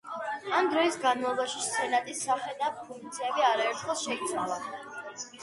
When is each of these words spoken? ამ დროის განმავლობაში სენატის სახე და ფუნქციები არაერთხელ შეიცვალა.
ამ 0.59 0.69
დროის 0.69 0.95
განმავლობაში 1.03 1.61
სენატის 1.65 2.23
სახე 2.29 2.57
და 2.63 2.73
ფუნქციები 2.79 3.47
არაერთხელ 3.51 4.01
შეიცვალა. 4.07 4.61